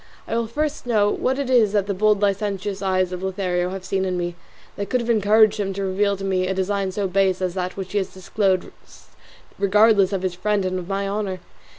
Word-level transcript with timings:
I 0.27 0.35
will 0.35 0.47
first 0.47 0.87
know 0.87 1.11
what 1.11 1.37
it 1.37 1.47
is 1.47 1.73
that 1.73 1.85
the 1.85 1.93
bold 1.93 2.23
licentious 2.23 2.81
eyes 2.81 3.11
of 3.11 3.21
Lothario 3.21 3.69
have 3.69 3.85
seen 3.85 4.03
in 4.03 4.17
me 4.17 4.33
that 4.75 4.89
could 4.89 4.99
have 4.99 5.11
encouraged 5.11 5.59
him 5.59 5.73
to 5.73 5.83
reveal 5.83 6.17
to 6.17 6.23
me 6.23 6.47
a 6.47 6.55
design 6.55 6.91
so 6.91 7.07
base 7.07 7.39
as 7.39 7.53
that 7.53 7.77
which 7.77 7.91
he 7.91 7.99
has 7.99 8.11
disclosed 8.11 8.69
regardless 9.59 10.11
of 10.11 10.23
his 10.23 10.33
friend 10.33 10.65
and 10.65 10.79
of 10.79 10.87
my 10.87 11.07
honour. 11.07 11.39